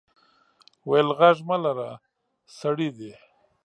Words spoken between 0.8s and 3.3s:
وې غږ مه لره سړي دي.